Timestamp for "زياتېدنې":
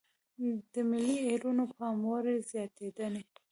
2.51-3.23